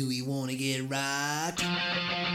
Do 0.00 0.08
we 0.08 0.22
want 0.22 0.50
to 0.50 0.56
get 0.56 0.88
right? 0.88 2.29